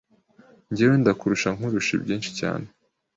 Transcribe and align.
Jyewe 0.75 0.95
ndakurusha 1.01 1.49
nkurusha 1.55 1.91
ibyinshicyane 1.97 2.67